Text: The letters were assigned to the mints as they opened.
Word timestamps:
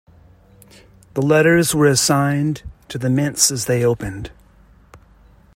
The 1.13 1.21
letters 1.21 1.75
were 1.75 1.85
assigned 1.85 2.63
to 2.87 2.97
the 2.97 3.07
mints 3.07 3.51
as 3.51 3.65
they 3.65 3.85
opened. 3.85 4.31